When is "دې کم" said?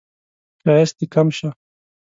0.99-1.27